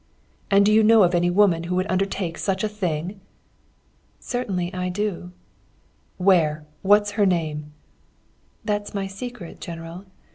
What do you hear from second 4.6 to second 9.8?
I do.' "'Where? What's her name?' "'That's my secret,